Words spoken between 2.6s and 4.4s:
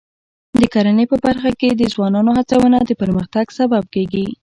د پرمختګ سبب کېږي.